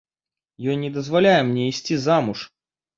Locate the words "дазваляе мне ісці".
0.97-2.03